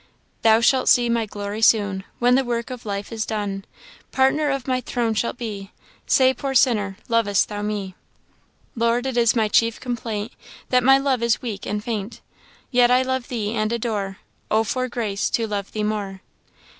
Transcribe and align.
'Thou 0.41 0.59
shalt 0.59 0.89
see 0.89 1.09
my 1.09 1.27
glory 1.27 1.61
soon, 1.61 2.03
When 2.17 2.33
the 2.33 2.43
work 2.43 2.71
of 2.71 2.87
life 2.87 3.11
is 3.11 3.23
done, 3.23 3.65
Partner 4.11 4.49
of 4.49 4.67
my 4.67 4.81
throne 4.81 5.13
shalt 5.13 5.37
be 5.37 5.69
Say, 6.07 6.33
poor 6.33 6.55
sinner, 6.55 6.97
lovest 7.07 7.49
thou 7.49 7.61
me? 7.61 7.93
"Lord, 8.75 9.05
it 9.05 9.15
is 9.15 9.35
my 9.35 9.47
chief 9.47 9.79
complaint 9.79 10.31
That 10.69 10.83
my 10.83 10.97
love 10.97 11.21
is 11.21 11.43
weak 11.43 11.67
and 11.67 11.83
faint; 11.83 12.19
Yet 12.71 12.89
I 12.89 13.03
love 13.03 13.27
thee 13.27 13.51
and 13.53 13.71
adore 13.71 14.17
Oh 14.49 14.63
for 14.63 14.87
grace 14.87 15.29
to 15.29 15.45
love 15.45 15.71
thee 15.71 15.83
more!" 15.83 16.21